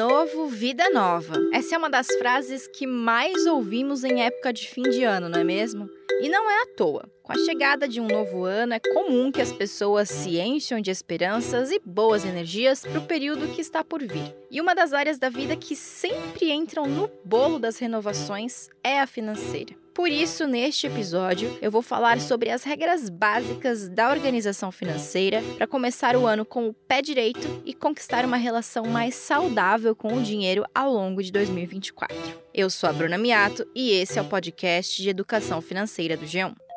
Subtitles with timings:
[0.00, 1.34] Novo, vida nova.
[1.52, 5.40] Essa é uma das frases que mais ouvimos em época de fim de ano, não
[5.40, 5.90] é mesmo?
[6.22, 7.06] E não é à toa.
[7.22, 10.90] Com a chegada de um novo ano, é comum que as pessoas se encham de
[10.90, 14.34] esperanças e boas energias para o período que está por vir.
[14.50, 19.06] E uma das áreas da vida que sempre entram no bolo das renovações é a
[19.06, 19.74] financeira.
[20.00, 25.66] Por isso, neste episódio, eu vou falar sobre as regras básicas da organização financeira para
[25.66, 30.22] começar o ano com o pé direito e conquistar uma relação mais saudável com o
[30.22, 32.16] dinheiro ao longo de 2024.
[32.54, 36.69] Eu sou a Bruna Miato e esse é o podcast de educação financeira do G1.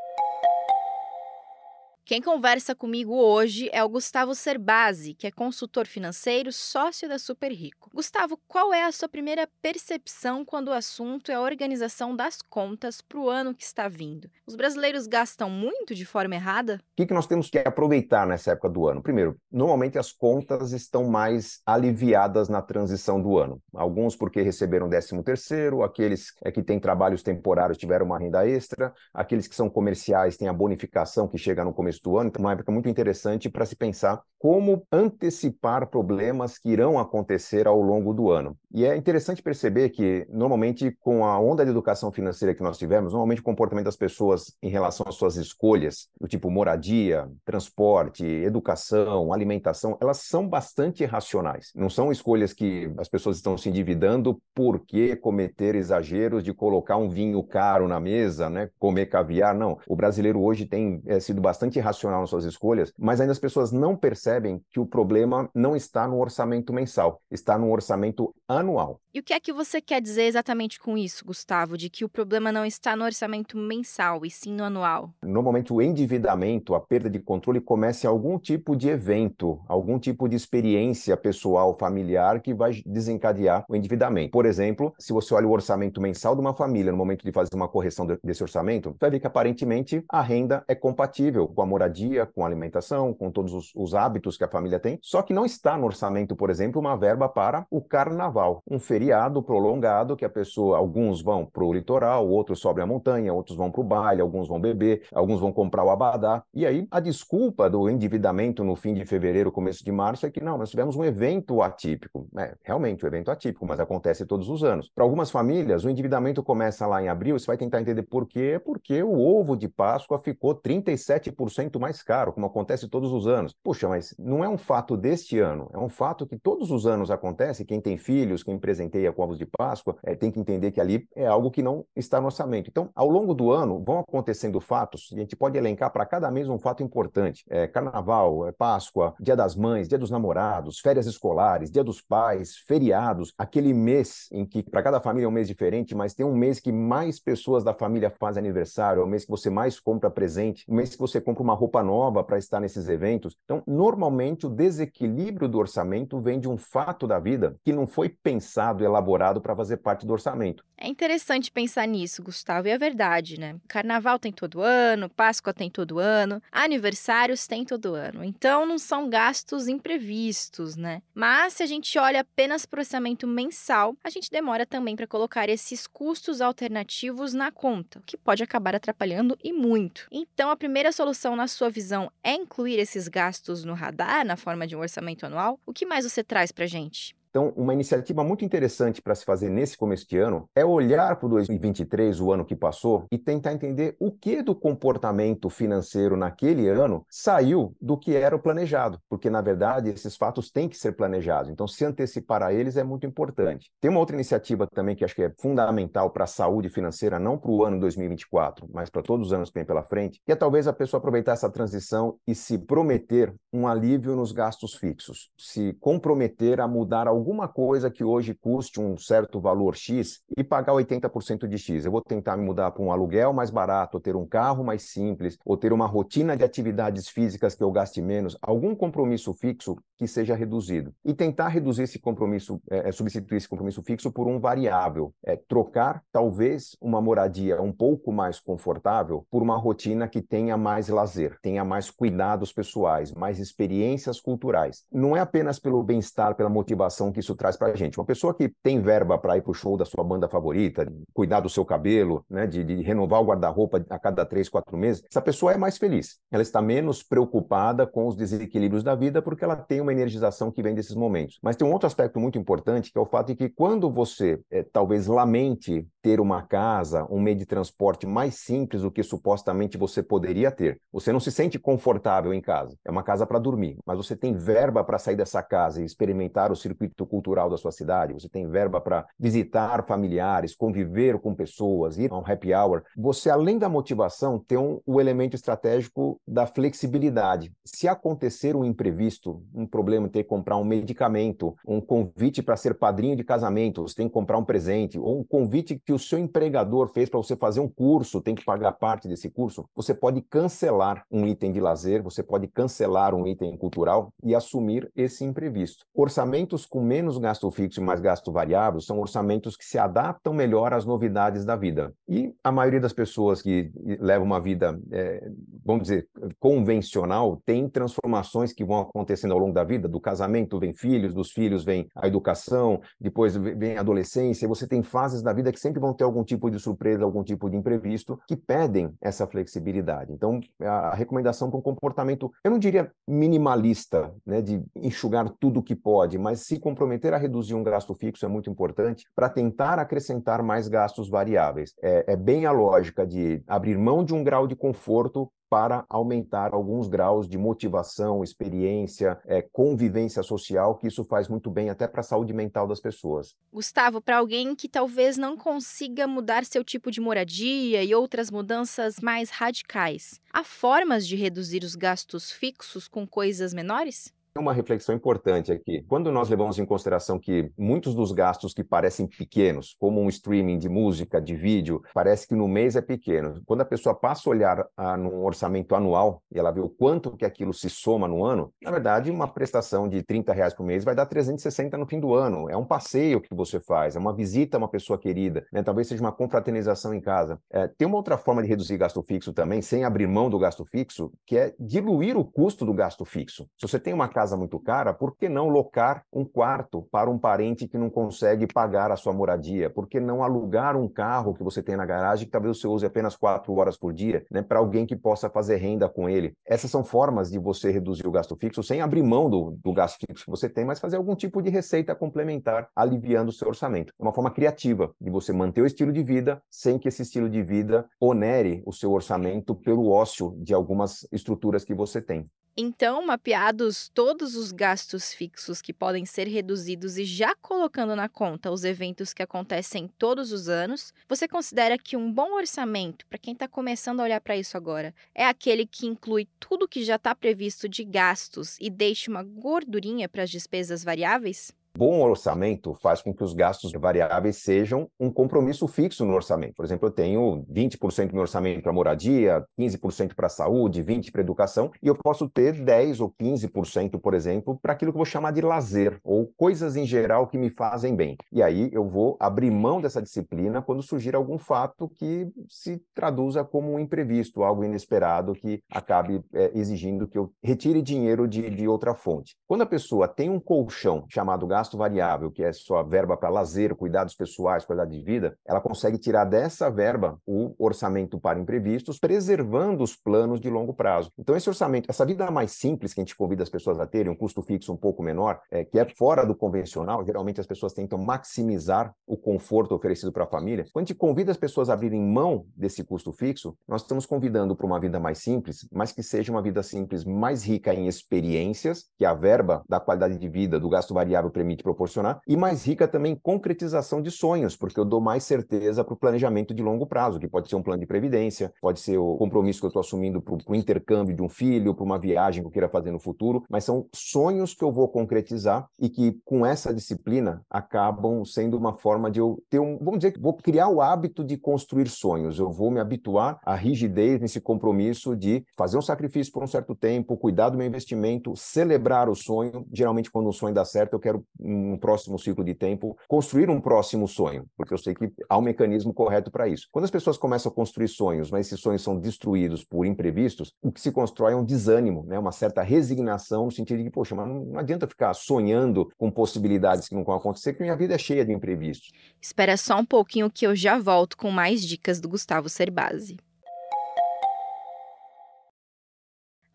[2.06, 7.50] Quem conversa comigo hoje é o Gustavo Cerbasi, que é consultor financeiro, sócio da Super
[7.54, 7.90] Rico.
[7.94, 13.00] Gustavo, qual é a sua primeira percepção quando o assunto é a organização das contas
[13.00, 14.30] para o ano que está vindo?
[14.46, 16.82] Os brasileiros gastam muito de forma errada?
[16.92, 19.02] O que, que nós temos que aproveitar nessa época do ano?
[19.02, 23.62] Primeiro, normalmente as contas estão mais aliviadas na transição do ano.
[23.74, 28.94] Alguns porque receberam 13 terceiro, aqueles é, que têm trabalhos temporários tiveram uma renda extra,
[29.14, 32.42] aqueles que são comerciais têm a bonificação que chega no começo começo do ano, então
[32.42, 38.14] uma época muito interessante para se pensar como antecipar problemas que irão acontecer ao longo
[38.14, 38.58] do ano.
[38.74, 43.14] E é interessante perceber que, normalmente, com a onda de educação financeira que nós tivemos,
[43.14, 49.32] normalmente o comportamento das pessoas em relação às suas escolhas, do tipo moradia, transporte, educação,
[49.32, 51.72] alimentação, elas são bastante racionais.
[51.74, 57.08] Não são escolhas que as pessoas estão se endividando porque cometer exageros de colocar um
[57.08, 59.78] vinho caro na mesa, né, comer caviar, não.
[59.88, 63.72] O brasileiro hoje tem é, sido bastante racional nas suas escolhas, mas ainda as pessoas
[63.72, 69.00] não percebem que o problema não está no orçamento mensal, está no orçamento anual.
[69.14, 72.10] E o que é que você quer dizer exatamente com isso, Gustavo, de que o
[72.10, 75.14] problema não está no orçamento mensal e sim no anual?
[75.22, 80.28] Normalmente o endividamento, a perda de controle começa em algum tipo de evento, algum tipo
[80.28, 84.32] de experiência pessoal, familiar que vai desencadear o endividamento.
[84.32, 87.54] Por exemplo, se você olha o orçamento mensal de uma família no momento de fazer
[87.54, 92.26] uma correção desse orçamento, vai ver que aparentemente a renda é compatível com a moradia,
[92.26, 95.78] com alimentação, com todos os, os hábitos que a família tem, só que não está
[95.78, 100.30] no orçamento, por exemplo, uma verba para o carnaval, um feriado feriado prolongado que a
[100.30, 104.22] pessoa, alguns vão para o litoral, outros sobem a montanha, outros vão para o baile,
[104.22, 106.44] alguns vão beber, alguns vão comprar o abadá.
[106.54, 110.42] E aí a desculpa do endividamento no fim de fevereiro, começo de março é que
[110.42, 112.28] não, nós tivemos um evento atípico.
[112.38, 114.90] É, realmente, um evento atípico, mas acontece todos os anos.
[114.94, 118.60] Para algumas famílias, o endividamento começa lá em abril, você vai tentar entender por quê,
[118.64, 123.56] porque o ovo de Páscoa ficou 37% mais caro, como acontece todos os anos.
[123.64, 127.10] Puxa, mas não é um fato deste ano, é um fato que todos os anos
[127.10, 130.72] acontece, quem tem filhos, quem presente presenteia com ovos de Páscoa, é, tem que entender
[130.72, 132.70] que ali é algo que não está no orçamento.
[132.70, 136.50] Então, ao longo do ano, vão acontecendo fatos, a gente pode elencar para cada mês
[136.50, 137.44] um fato importante.
[137.50, 142.58] É, carnaval, é Páscoa, Dia das Mães, Dia dos Namorados, férias escolares, Dia dos Pais,
[142.68, 146.36] feriados, aquele mês em que para cada família é um mês diferente, mas tem um
[146.36, 150.10] mês que mais pessoas da família fazem aniversário, é o mês que você mais compra
[150.10, 153.36] presente, o mês que você compra uma roupa nova para estar nesses eventos.
[153.44, 158.10] Então, normalmente, o desequilíbrio do orçamento vem de um fato da vida que não foi
[158.10, 160.64] pensado elaborado para fazer parte do orçamento.
[160.78, 163.56] É interessante pensar nisso, Gustavo, e é verdade, né?
[163.70, 168.24] Carnaval tem todo ano, Páscoa tem todo ano, aniversários tem todo ano.
[168.24, 171.02] Então não são gastos imprevistos, né?
[171.14, 175.08] Mas se a gente olha apenas para o orçamento mensal, a gente demora também para
[175.08, 180.08] colocar esses custos alternativos na conta, o que pode acabar atrapalhando e muito.
[180.12, 184.68] Então a primeira solução, na sua visão, é incluir esses gastos no radar, na forma
[184.68, 185.60] de um orçamento anual?
[185.66, 187.16] O que mais você traz para gente?
[187.34, 191.26] Então, uma iniciativa muito interessante para se fazer nesse começo de ano é olhar para
[191.26, 196.70] o 2023, o ano que passou, e tentar entender o que do comportamento financeiro naquele
[196.70, 200.92] ano saiu do que era o planejado, porque na verdade esses fatos têm que ser
[200.92, 201.50] planejados.
[201.50, 203.72] Então, se antecipar a eles é muito importante.
[203.82, 207.36] Tem uma outra iniciativa também que acho que é fundamental para a saúde financeira, não
[207.36, 210.36] para o ano 2024, mas para todos os anos que vem pela frente, que é
[210.36, 215.74] talvez a pessoa aproveitar essa transição e se prometer um alívio nos gastos fixos, se
[215.80, 220.74] comprometer a mudar algo alguma coisa que hoje custe um certo valor X e pagar
[220.74, 221.86] 80% de X.
[221.86, 224.84] Eu vou tentar me mudar para um aluguel mais barato, ou ter um carro mais
[224.92, 229.78] simples, ou ter uma rotina de atividades físicas que eu gaste menos, algum compromisso fixo
[229.98, 230.94] que seja reduzido.
[231.06, 235.14] E tentar reduzir esse compromisso, é, é substituir esse compromisso fixo por um variável.
[235.26, 240.90] É, trocar, talvez, uma moradia um pouco mais confortável por uma rotina que tenha mais
[240.90, 244.84] lazer, tenha mais cuidados pessoais, mais experiências culturais.
[244.92, 247.98] Não é apenas pelo bem-estar, pela motivação que isso traz para a gente.
[247.98, 251.40] Uma pessoa que tem verba para ir para o show da sua banda favorita, cuidar
[251.40, 255.22] do seu cabelo, né, de, de renovar o guarda-roupa a cada três, quatro meses, essa
[255.22, 256.18] pessoa é mais feliz.
[256.32, 260.62] Ela está menos preocupada com os desequilíbrios da vida porque ela tem uma energização que
[260.62, 261.40] vem desses momentos.
[261.42, 264.40] Mas tem um outro aspecto muito importante que é o fato de que quando você
[264.50, 269.78] é, talvez lamente ter uma casa, um meio de transporte mais simples do que supostamente
[269.78, 272.78] você poderia ter, você não se sente confortável em casa.
[272.84, 276.52] É uma casa para dormir, mas você tem verba para sair dessa casa e experimentar
[276.52, 281.98] o circuito cultural da sua cidade, você tem verba para visitar familiares, conviver com pessoas,
[281.98, 282.84] ir a um happy hour.
[282.98, 287.52] Você, além da motivação, tem um, o elemento estratégico da flexibilidade.
[287.66, 292.74] Se acontecer um imprevisto, um problema, ter que comprar um medicamento, um convite para ser
[292.76, 296.20] padrinho de casamento, você tem que comprar um presente, ou um convite que o seu
[296.20, 300.22] empregador fez para você fazer um curso, tem que pagar parte desse curso, você pode
[300.22, 305.86] cancelar um item de lazer, você pode cancelar um item cultural e assumir esse imprevisto.
[305.94, 310.74] Orçamentos com menos gasto fixo e mais gasto variável são orçamentos que se adaptam melhor
[310.74, 311.92] às novidades da vida.
[312.08, 315.28] E a maioria das pessoas que levam uma vida, é,
[315.66, 316.08] vamos dizer,
[316.40, 319.88] convencional, tem transformações que vão acontecendo ao longo da vida.
[319.88, 324.48] Do casamento vem filhos, dos filhos vem a educação, depois vem a adolescência.
[324.48, 327.50] Você tem fases da vida que sempre vão ter algum tipo de surpresa, algum tipo
[327.50, 330.14] de imprevisto, que pedem essa flexibilidade.
[330.14, 335.76] Então, a recomendação para um comportamento, eu não diria minimalista, né, de enxugar tudo que
[335.76, 340.42] pode, mas se comprometer a reduzir um gasto fixo é muito importante para tentar acrescentar
[340.42, 341.76] mais gastos variáveis.
[341.82, 346.52] É, é bem a lógica de abrir mão de um grau de conforto para aumentar
[346.52, 352.00] alguns graus de motivação, experiência, é, convivência social, que isso faz muito bem até para
[352.00, 353.36] a saúde mental das pessoas.
[353.52, 359.00] Gustavo, para alguém que talvez não consiga mudar seu tipo de moradia e outras mudanças
[359.00, 364.12] mais radicais, há formas de reduzir os gastos fixos com coisas menores?
[364.40, 365.84] Uma reflexão importante aqui.
[365.88, 370.58] Quando nós levamos em consideração que muitos dos gastos que parecem pequenos, como um streaming
[370.58, 373.42] de música, de vídeo, parece que no mês é pequeno.
[373.46, 377.16] Quando a pessoa passa a olhar ah, num orçamento anual e ela vê o quanto
[377.16, 380.84] que aquilo se soma no ano, na verdade, uma prestação de 30 reais por mês
[380.84, 382.50] vai dar 360 no fim do ano.
[382.50, 385.62] É um passeio que você faz, é uma visita a uma pessoa querida, né?
[385.62, 387.40] talvez seja uma confraternização em casa.
[387.52, 390.66] É, tem uma outra forma de reduzir gasto fixo também, sem abrir mão do gasto
[390.66, 393.48] fixo, que é diluir o custo do gasto fixo.
[393.60, 397.10] Se você tem uma casa casa muito cara, por que não locar um quarto para
[397.10, 399.70] um parente que não consegue pagar a sua moradia?
[399.70, 402.86] Por que não alugar um carro que você tem na garagem que talvez você use
[402.86, 406.34] apenas quatro horas por dia, né, para alguém que possa fazer renda com ele?
[406.46, 410.00] Essas são formas de você reduzir o gasto fixo sem abrir mão do, do gasto
[410.08, 413.92] fixo que você tem, mas fazer algum tipo de receita complementar, aliviando o seu orçamento.
[414.00, 417.30] É uma forma criativa de você manter o estilo de vida sem que esse estilo
[417.30, 422.30] de vida onere o seu orçamento pelo ócio de algumas estruturas que você tem.
[422.56, 428.52] Então, mapeados todos os gastos fixos que podem ser reduzidos e já colocando na conta
[428.52, 433.34] os eventos que acontecem todos os anos, você considera que um bom orçamento, para quem
[433.34, 437.16] está começando a olhar para isso agora, é aquele que inclui tudo que já está
[437.16, 441.52] previsto de gastos e deixa uma gordurinha para as despesas variáveis?
[441.76, 446.54] Bom orçamento faz com que os gastos variáveis sejam um compromisso fixo no orçamento.
[446.54, 451.22] Por exemplo, eu tenho 20% do meu orçamento para moradia, 15% para saúde, 20% para
[451.22, 455.06] educação, e eu posso ter 10% ou 15%, por exemplo, para aquilo que eu vou
[455.06, 458.18] chamar de lazer, ou coisas em geral que me fazem bem.
[458.32, 463.44] E aí eu vou abrir mão dessa disciplina quando surgir algum fato que se traduza
[463.44, 468.68] como um imprevisto, algo inesperado que acabe é, exigindo que eu retire dinheiro de, de
[468.68, 469.36] outra fonte.
[469.48, 473.30] Quando a pessoa tem um colchão chamado gasto gasto variável, que é sua verba para
[473.30, 479.00] lazer, cuidados pessoais, qualidade de vida, ela consegue tirar dessa verba o orçamento para imprevistos,
[479.00, 481.10] preservando os planos de longo prazo.
[481.18, 484.12] Então, esse orçamento, essa vida mais simples que a gente convida as pessoas a terem,
[484.12, 487.74] um custo fixo um pouco menor, é, que é fora do convencional, geralmente as pessoas
[487.74, 490.66] tentam maximizar o conforto oferecido para a família.
[490.74, 494.54] Quando a gente convida as pessoas a abrirem mão desse custo fixo, nós estamos convidando
[494.56, 498.86] para uma vida mais simples, mas que seja uma vida simples mais rica em experiências,
[498.98, 502.66] que a verba da qualidade de vida, do gasto variável permite permite proporcionar, e mais
[502.66, 506.86] rica também concretização de sonhos, porque eu dou mais certeza para o planejamento de longo
[506.86, 509.80] prazo, que pode ser um plano de previdência, pode ser o compromisso que eu estou
[509.80, 513.00] assumindo para o intercâmbio de um filho, para uma viagem que eu queira fazer no
[513.00, 518.58] futuro, mas são sonhos que eu vou concretizar e que com essa disciplina acabam sendo
[518.58, 521.88] uma forma de eu ter um, vamos dizer que vou criar o hábito de construir
[521.88, 526.48] sonhos, eu vou me habituar à rigidez nesse compromisso de fazer um sacrifício por um
[526.48, 529.66] certo tempo, cuidar do meu investimento, celebrar o sonho.
[529.72, 533.60] Geralmente, quando um sonho dá certo, eu quero, um próximo ciclo de tempo, construir um
[533.60, 536.68] próximo sonho, porque eu sei que há um mecanismo correto para isso.
[536.72, 540.72] Quando as pessoas começam a construir sonhos, mas esses sonhos são destruídos por imprevistos, o
[540.72, 542.18] que se constrói é um desânimo, né?
[542.18, 546.96] uma certa resignação, no sentido de poxa, mas não adianta ficar sonhando com possibilidades que
[546.96, 548.92] não vão acontecer, que minha vida é cheia de imprevistos.
[549.22, 553.18] Espera só um pouquinho que eu já volto com mais dicas do Gustavo Cerbasi.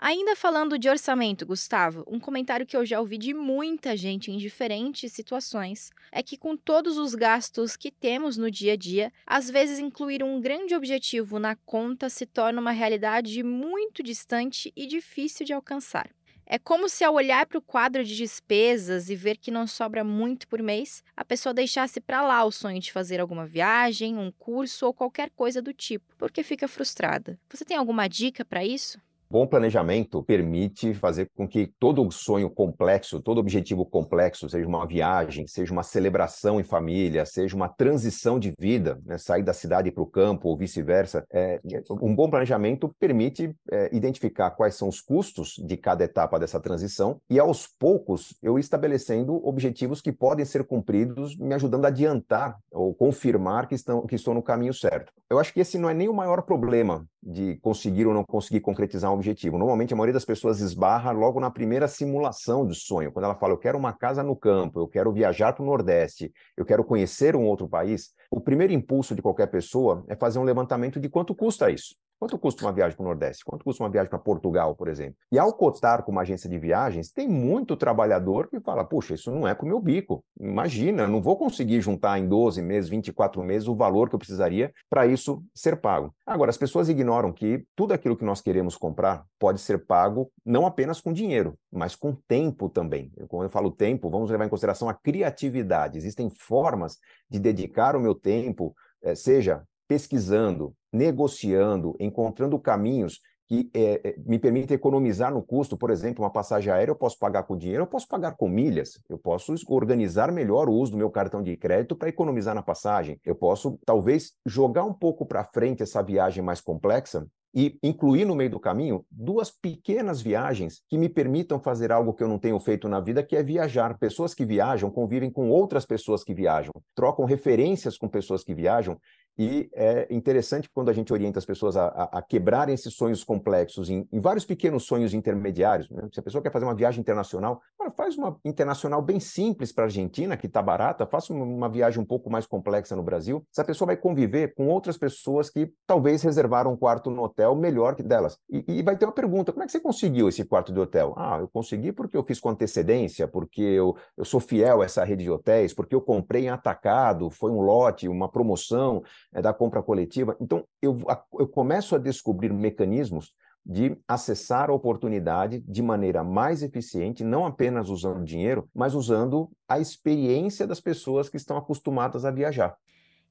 [0.01, 4.39] Ainda falando de orçamento, Gustavo, um comentário que eu já ouvi de muita gente em
[4.39, 9.51] diferentes situações é que, com todos os gastos que temos no dia a dia, às
[9.51, 15.45] vezes incluir um grande objetivo na conta se torna uma realidade muito distante e difícil
[15.45, 16.09] de alcançar.
[16.47, 20.05] É como se, ao olhar para o quadro de despesas e ver que não sobra
[20.05, 24.31] muito por mês, a pessoa deixasse para lá o sonho de fazer alguma viagem, um
[24.31, 27.37] curso ou qualquer coisa do tipo, porque fica frustrada.
[27.51, 28.99] Você tem alguma dica para isso?
[29.31, 35.47] Bom planejamento permite fazer com que todo sonho complexo, todo objetivo complexo, seja uma viagem,
[35.47, 40.03] seja uma celebração em família, seja uma transição de vida, né, sair da cidade para
[40.03, 41.59] o campo ou vice-versa, é,
[42.01, 47.21] um bom planejamento permite é, identificar quais são os custos de cada etapa dessa transição
[47.29, 52.95] e, aos poucos, eu estabelecendo objetivos que podem ser cumpridos, me ajudando a adiantar ou
[52.95, 55.13] confirmar que, estão, que estou no caminho certo.
[55.29, 58.61] Eu acho que esse não é nem o maior problema de conseguir ou não conseguir
[58.61, 59.59] concretizar um objetivo.
[59.59, 63.53] Normalmente, a maioria das pessoas esbarra logo na primeira simulação de sonho, quando ela fala,
[63.53, 67.37] eu quero uma casa no campo, eu quero viajar para o Nordeste, eu quero conhecer
[67.37, 68.15] um outro país.
[68.31, 71.95] O primeiro impulso de qualquer pessoa é fazer um levantamento de quanto custa isso.
[72.19, 73.45] Quanto custa uma viagem para o Nordeste?
[73.45, 75.15] Quanto custa uma viagem para Portugal, por exemplo?
[75.31, 79.31] E ao cotar com uma agência de viagens, tem muito trabalhador que fala: puxa, isso
[79.31, 80.25] não é para o meu bico.
[80.41, 84.73] Imagina, não vou conseguir juntar em 12 meses, 24 meses o valor que eu precisaria
[84.91, 86.13] para isso ser pago.
[86.27, 90.67] Agora, as pessoas ignoram que tudo aquilo que nós queremos comprar pode ser pago não
[90.67, 93.13] apenas com dinheiro, mas com tempo também.
[93.29, 95.97] Quando eu falo tempo, vamos levar em consideração a criatividade.
[95.97, 96.99] Existem formas
[97.31, 104.75] de dedicar o meu tempo, eh, seja pesquisando, negociando, encontrando caminhos que é, me permitem
[104.75, 105.77] economizar no custo.
[105.77, 109.01] Por exemplo, uma passagem aérea eu posso pagar com dinheiro, eu posso pagar com milhas,
[109.09, 113.19] eu posso organizar melhor o uso do meu cartão de crédito para economizar na passagem.
[113.25, 118.37] Eu posso, talvez, jogar um pouco para frente essa viagem mais complexa e incluir no
[118.37, 122.61] meio do caminho duas pequenas viagens que me permitam fazer algo que eu não tenho
[122.61, 123.99] feito na vida, que é viajar.
[123.99, 128.99] Pessoas que viajam convivem com outras pessoas que viajam, trocam referências com pessoas que viajam
[129.39, 133.23] e é interessante quando a gente orienta as pessoas a, a, a quebrarem esses sonhos
[133.23, 135.89] complexos em, em, vários pequenos sonhos intermediários.
[135.89, 136.09] Né?
[136.13, 137.63] Se a pessoa quer fazer uma viagem internacional,
[137.97, 142.01] faz uma internacional bem simples para a Argentina, que está barata, faça uma, uma, viagem
[142.01, 143.45] um pouco mais complexa no Brasil.
[143.53, 147.95] Essa pessoa vai conviver com outras pessoas que talvez reservaram um quarto no hotel melhor
[147.95, 148.39] que delas.
[148.51, 151.15] E, e vai ter uma pergunta: como é que você conseguiu esse quarto de hotel?
[151.17, 155.05] Ah, eu consegui porque eu fiz com antecedência, porque eu, eu sou fiel a essa
[155.05, 159.03] rede de hotéis, porque eu comprei em atacado, foi um lote, uma promoção
[159.33, 160.37] é, da compra coletiva.
[160.41, 160.99] Então, eu,
[161.39, 163.33] eu começo a descobrir mecanismos
[163.65, 169.79] de acessar a oportunidade de maneira mais eficiente, não apenas usando dinheiro, mas usando a
[169.79, 172.77] experiência das pessoas que estão acostumadas a viajar.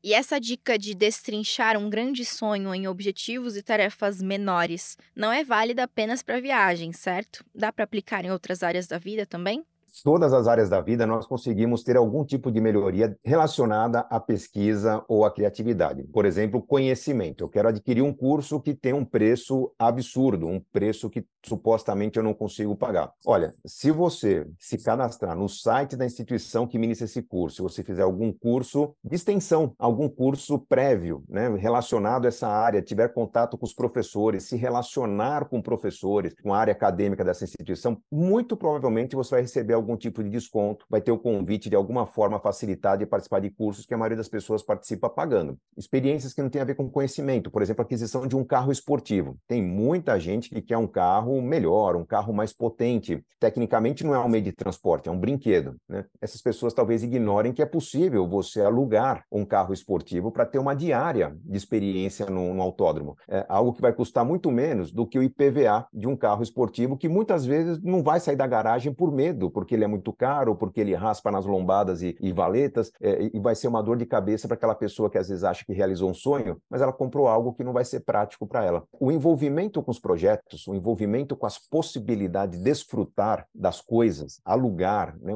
[0.04, 5.44] E essa dica de destrinchar um grande sonho em objetivos e tarefas menores não é
[5.44, 7.44] válida apenas para viagem, certo?
[7.54, 9.66] Dá para aplicar em outras áreas da vida também?
[10.02, 15.04] Todas as áreas da vida nós conseguimos ter algum tipo de melhoria relacionada à pesquisa
[15.08, 16.04] ou à criatividade.
[16.04, 17.44] Por exemplo, conhecimento.
[17.44, 22.24] Eu quero adquirir um curso que tem um preço absurdo, um preço que supostamente eu
[22.24, 23.12] não consigo pagar.
[23.26, 27.84] Olha, se você se cadastrar no site da instituição que ministra esse curso, se você
[27.84, 33.58] fizer algum curso de extensão, algum curso prévio, né, relacionado a essa área, tiver contato
[33.58, 39.16] com os professores, se relacionar com professores, com a área acadêmica dessa instituição, muito provavelmente
[39.16, 42.98] você vai receber algum tipo de desconto, vai ter o convite de alguma forma facilitada
[42.98, 45.58] de participar de cursos que a maioria das pessoas participa pagando.
[45.78, 49.38] Experiências que não têm a ver com conhecimento, por exemplo, aquisição de um carro esportivo.
[49.48, 53.24] Tem muita gente que quer um carro melhor, um carro mais potente.
[53.40, 55.76] Tecnicamente não é um meio de transporte, é um brinquedo.
[55.88, 56.06] Né?
[56.20, 60.76] Essas pessoas talvez ignorem que é possível você alugar um carro esportivo para ter uma
[60.76, 63.16] diária de experiência no, no autódromo.
[63.28, 66.98] É algo que vai custar muito menos do que o IPVA de um carro esportivo,
[66.98, 70.56] que muitas vezes não vai sair da garagem por medo, porque ele é muito caro,
[70.56, 74.06] porque ele raspa nas lombadas e, e valetas, é, e vai ser uma dor de
[74.06, 77.28] cabeça para aquela pessoa que às vezes acha que realizou um sonho, mas ela comprou
[77.28, 78.84] algo que não vai ser prático para ela.
[79.00, 85.18] O envolvimento com os projetos, o envolvimento com as possibilidades de desfrutar das coisas, alugar,
[85.22, 85.34] né?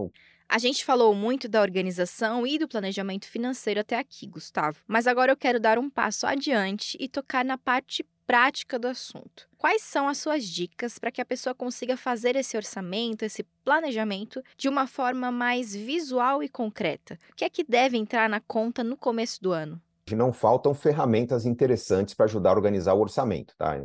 [0.52, 4.80] A gente falou muito da organização e do planejamento financeiro até aqui, Gustavo.
[4.86, 9.46] Mas agora eu quero dar um passo adiante e tocar na parte prática do assunto.
[9.58, 14.42] Quais são as suas dicas para que a pessoa consiga fazer esse orçamento, esse planejamento
[14.56, 17.20] de uma forma mais visual e concreta?
[17.30, 19.82] O que é que deve entrar na conta no começo do ano?
[20.16, 23.54] Não faltam ferramentas interessantes para ajudar a organizar o orçamento.
[23.58, 23.82] Tá?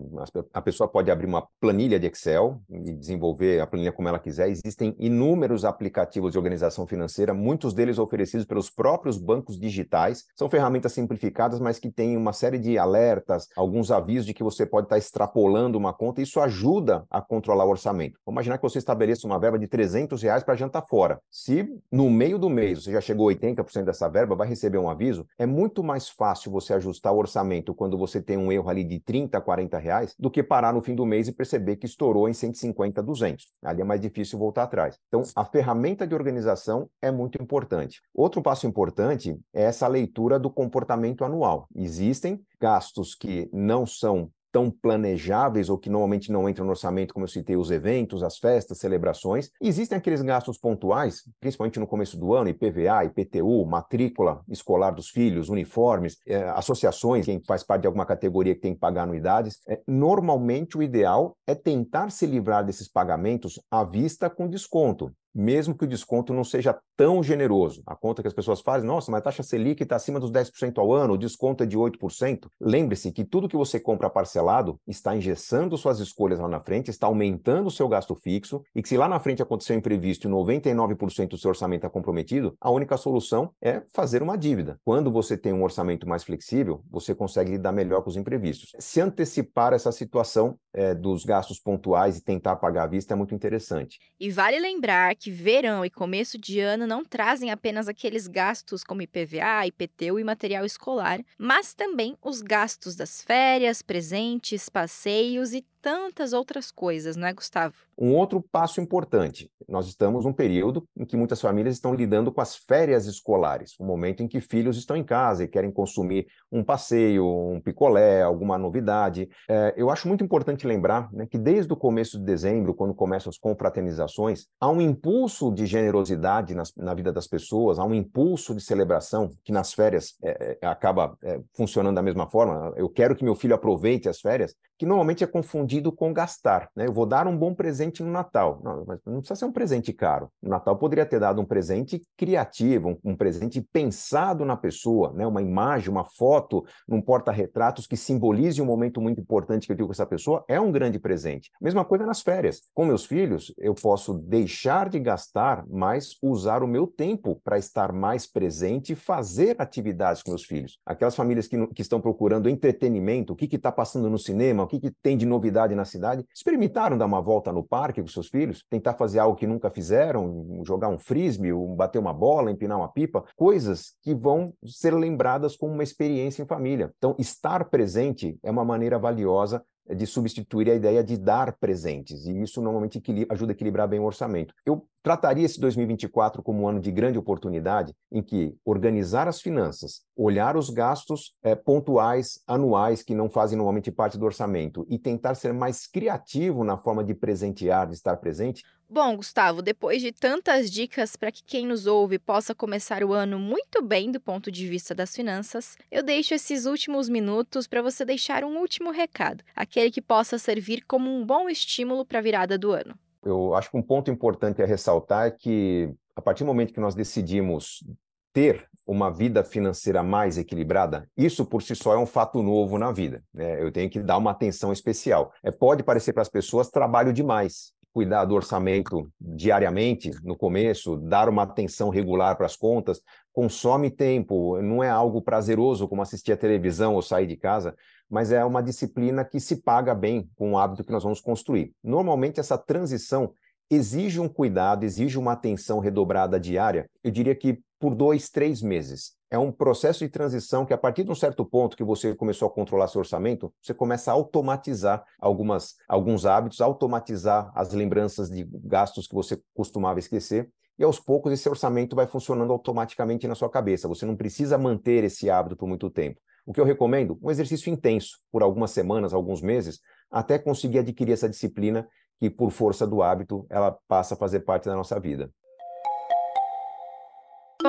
[0.53, 4.49] A pessoa pode abrir uma planilha de Excel e desenvolver a planilha como ela quiser.
[4.49, 10.25] Existem inúmeros aplicativos de organização financeira, muitos deles oferecidos pelos próprios bancos digitais.
[10.37, 14.65] São ferramentas simplificadas, mas que têm uma série de alertas, alguns avisos de que você
[14.65, 16.23] pode estar extrapolando uma conta.
[16.23, 18.19] Isso ajuda a controlar o orçamento.
[18.25, 21.21] Vamos imaginar que você estabeleça uma verba de 300 reais para jantar fora.
[21.31, 24.89] Se no meio do mês você já chegou a 80% dessa verba, vai receber um
[24.89, 28.85] aviso, é muito mais fácil você ajustar o orçamento quando você tem um erro ali
[28.85, 32.29] de 30, 40 reais, do que parar no fim do mês e perceber que estourou
[32.29, 33.53] em 150, 200.
[33.63, 34.99] Ali é mais difícil voltar atrás.
[35.09, 38.01] Então, a ferramenta de organização é muito importante.
[38.15, 41.69] Outro passo importante é essa leitura do comportamento anual.
[41.75, 47.25] Existem gastos que não são tão planejáveis ou que normalmente não entram no orçamento, como
[47.25, 49.51] eu citei, os eventos, as festas, celebrações.
[49.61, 55.49] existem aqueles gastos pontuais, principalmente no começo do ano, IPVA, IPTU, matrícula escolar dos filhos,
[55.49, 59.61] uniformes, é, associações, quem faz parte de alguma categoria que tem que pagar anuidades.
[59.69, 65.77] É, normalmente o ideal é tentar se livrar desses pagamentos à vista com desconto mesmo
[65.77, 67.83] que o desconto não seja tão generoso.
[67.87, 70.79] A conta que as pessoas fazem, nossa, mas a taxa Selic está acima dos 10%
[70.79, 72.49] ao ano, o desconto é de 8%.
[72.61, 77.07] Lembre-se que tudo que você compra parcelado está engessando suas escolhas lá na frente, está
[77.07, 80.31] aumentando o seu gasto fixo, e que se lá na frente acontecer um imprevisto e
[80.31, 84.81] 99% do seu orçamento está comprometido, a única solução é fazer uma dívida.
[84.85, 88.73] Quando você tem um orçamento mais flexível, você consegue lidar melhor com os imprevistos.
[88.79, 93.35] Se antecipar essa situação é, dos gastos pontuais e tentar pagar à vista é muito
[93.35, 93.99] interessante.
[94.21, 98.85] E vale lembrar que que verão e começo de ano não trazem apenas aqueles gastos
[98.85, 105.65] como IPVA, IPTU e material escolar, mas também os gastos das férias, presentes, passeios e
[105.87, 107.77] tantas outras coisas, não é, Gustavo?
[107.97, 112.41] Um outro passo importante: nós estamos num período em que muitas famílias estão lidando com
[112.41, 116.65] as férias escolares, um momento em que filhos estão em casa e querem consumir um
[116.65, 119.29] passeio, um picolé, alguma novidade.
[119.49, 123.31] É, eu acho muito importante lembrar né, que desde o começo de dezembro, quando começam
[123.31, 128.57] as confraternizações, há um impulso de generosidade nas, na vida das pessoas, há um impulso
[128.57, 131.17] de celebração que nas férias é, é acaba
[131.55, 132.73] funcionando da mesma forma.
[132.77, 136.69] Eu quero que meu filho aproveite as férias, que normalmente é confundido com gastar.
[136.75, 136.87] Né?
[136.87, 138.61] Eu vou dar um bom presente no Natal.
[138.63, 140.31] Não, mas não precisa ser um presente caro.
[140.43, 145.27] No Natal poderia ter dado um presente criativo, um, um presente pensado na pessoa, né?
[145.27, 149.87] uma imagem, uma foto num porta-retratos que simbolize um momento muito importante que eu tive
[149.87, 150.45] com essa pessoa.
[150.49, 151.51] É um grande presente.
[151.61, 152.63] Mesma coisa nas férias.
[152.75, 157.93] Com meus filhos, eu posso deixar de gastar, mas usar o meu tempo para estar
[157.93, 160.79] mais presente e fazer atividades com meus filhos.
[160.85, 164.81] Aquelas famílias que, que estão procurando entretenimento, o que está passando no cinema, o que,
[164.81, 166.25] que tem de novidade na cidade.
[166.35, 170.63] Experimentaram dar uma volta no parque com seus filhos, tentar fazer algo que nunca fizeram,
[170.65, 175.73] jogar um frisbee, bater uma bola, empinar uma pipa, coisas que vão ser lembradas como
[175.73, 176.93] uma experiência em família.
[176.99, 179.63] Então, estar presente é uma maneira valiosa
[179.95, 184.05] de substituir a ideia de dar presentes, e isso normalmente ajuda a equilibrar bem o
[184.05, 184.55] orçamento.
[184.65, 190.03] Eu trataria esse 2024 como um ano de grande oportunidade em que organizar as finanças,
[190.17, 195.37] olhar os gastos é, pontuais, anuais, que não fazem normalmente parte do orçamento, e tentar
[195.37, 200.71] ser mais criativo na forma de presentear, de estar presente, Bom, Gustavo, depois de tantas
[200.71, 204.69] dicas para que quem nos ouve possa começar o ano muito bem do ponto de
[204.69, 209.91] vista das finanças, eu deixo esses últimos minutos para você deixar um último recado, aquele
[209.91, 212.95] que possa servir como um bom estímulo para a virada do ano.
[213.25, 216.79] Eu acho que um ponto importante a ressaltar é que, a partir do momento que
[216.79, 217.85] nós decidimos
[218.33, 222.93] ter uma vida financeira mais equilibrada, isso por si só é um fato novo na
[222.93, 223.25] vida.
[223.35, 223.61] Né?
[223.61, 225.33] Eu tenho que dar uma atenção especial.
[225.43, 231.31] É, pode parecer para as pessoas trabalho demais, cuidar do orçamento diariamente no começo, dar
[231.31, 233.01] uma atenção regular para as contas,
[233.33, 237.75] consome tempo, não é algo prazeroso como assistir a televisão ou sair de casa,
[238.11, 241.73] mas é uma disciplina que se paga bem com o hábito que nós vamos construir.
[241.83, 243.33] Normalmente essa transição
[243.71, 249.16] exige um cuidado, exige uma atenção redobrada diária, eu diria que por dois, três meses.
[249.31, 252.47] É um processo de transição que, a partir de um certo ponto que você começou
[252.47, 258.45] a controlar seu orçamento, você começa a automatizar algumas, alguns hábitos, automatizar as lembranças de
[258.65, 260.51] gastos que você costumava esquecer.
[260.79, 263.89] E aos poucos esse orçamento vai funcionando automaticamente na sua cabeça.
[263.89, 266.21] Você não precisa manter esse hábito por muito tempo.
[266.45, 267.19] O que eu recomendo?
[267.21, 271.89] Um exercício intenso, por algumas semanas, alguns meses, até conseguir adquirir essa disciplina
[272.21, 275.31] que, por força do hábito, ela passa a fazer parte da nossa vida.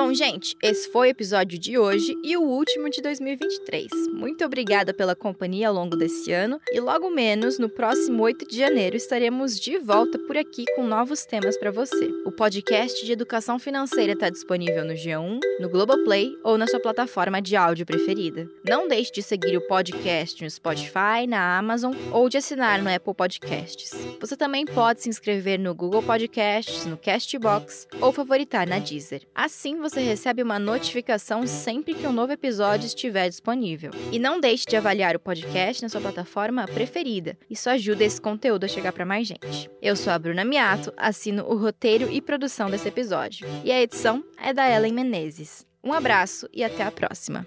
[0.08, 3.90] Bom, gente, esse foi o episódio de hoje e o último de 2023.
[4.14, 8.56] Muito obrigada pela companhia ao longo desse ano e logo menos no próximo 8 de
[8.56, 12.10] janeiro estaremos de volta por aqui com novos temas para você.
[12.24, 17.42] O podcast de educação financeira está disponível no G1, no Globoplay ou na sua plataforma
[17.42, 18.48] de áudio preferida.
[18.66, 23.12] Não deixe de seguir o podcast no Spotify, na Amazon ou de assinar no Apple
[23.12, 23.90] Podcasts.
[24.18, 29.28] Você também pode se inscrever no Google Podcasts, no Castbox ou favoritar na Deezer.
[29.34, 33.90] Assim você você recebe uma notificação sempre que um novo episódio estiver disponível.
[34.12, 37.36] E não deixe de avaliar o podcast na sua plataforma preferida.
[37.50, 39.68] Isso ajuda esse conteúdo a chegar para mais gente.
[39.82, 43.44] Eu sou a Bruna Miato, assino o roteiro e produção desse episódio.
[43.64, 45.66] E a edição é da Ellen Menezes.
[45.82, 47.44] Um abraço e até a próxima.